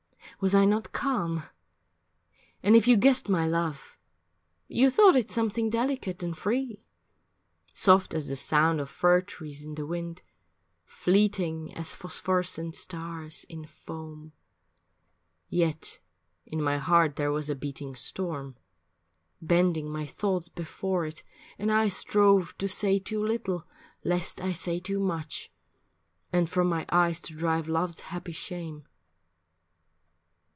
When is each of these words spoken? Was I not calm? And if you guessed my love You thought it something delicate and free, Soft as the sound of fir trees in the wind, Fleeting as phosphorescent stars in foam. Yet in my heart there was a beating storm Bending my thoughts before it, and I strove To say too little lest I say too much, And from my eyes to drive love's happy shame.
Was 0.39 0.55
I 0.55 0.65
not 0.65 0.91
calm? 0.91 1.43
And 2.63 2.75
if 2.75 2.87
you 2.87 2.97
guessed 2.97 3.29
my 3.29 3.45
love 3.45 3.95
You 4.67 4.89
thought 4.89 5.15
it 5.15 5.29
something 5.29 5.69
delicate 5.69 6.23
and 6.23 6.35
free, 6.35 6.83
Soft 7.73 8.15
as 8.15 8.27
the 8.27 8.35
sound 8.35 8.81
of 8.81 8.89
fir 8.89 9.21
trees 9.21 9.63
in 9.63 9.75
the 9.75 9.85
wind, 9.85 10.23
Fleeting 10.83 11.71
as 11.75 11.93
phosphorescent 11.93 12.75
stars 12.75 13.43
in 13.49 13.65
foam. 13.67 14.31
Yet 15.47 15.99
in 16.47 16.59
my 16.59 16.79
heart 16.79 17.17
there 17.17 17.31
was 17.31 17.51
a 17.51 17.55
beating 17.55 17.95
storm 17.95 18.57
Bending 19.43 19.91
my 19.91 20.07
thoughts 20.07 20.49
before 20.49 21.05
it, 21.05 21.21
and 21.59 21.71
I 21.71 21.87
strove 21.87 22.57
To 22.57 22.67
say 22.67 22.97
too 22.97 23.23
little 23.23 23.67
lest 24.03 24.41
I 24.41 24.53
say 24.53 24.79
too 24.79 24.99
much, 24.99 25.51
And 26.33 26.49
from 26.49 26.67
my 26.67 26.87
eyes 26.89 27.21
to 27.23 27.35
drive 27.37 27.69
love's 27.69 27.99
happy 27.99 28.31
shame. 28.31 28.87